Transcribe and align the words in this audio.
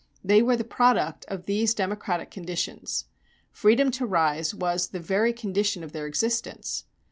They 0.23 0.41
were 0.41 0.55
the 0.57 0.63
product 0.63 1.25
of 1.27 1.45
these 1.45 1.75
democratic 1.75 2.31
conditions. 2.31 3.05
Freedom 3.51 3.91
to 3.91 4.07
rise 4.07 4.51
was 4.51 4.87
the 4.87 4.99
very 4.99 5.31
condition 5.31 5.83
of 5.83 5.91
their 5.91 6.07
existence. 6.07 6.85